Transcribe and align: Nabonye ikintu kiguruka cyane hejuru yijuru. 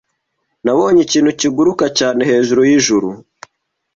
Nabonye 0.63 1.01
ikintu 1.03 1.31
kiguruka 1.39 1.85
cyane 1.99 2.21
hejuru 2.29 2.61
yijuru. 2.69 3.09